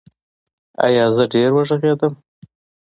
ایا 0.85 1.05
زه 1.15 1.23
ډیر 1.33 1.49
وغږیدم؟ 1.53 2.13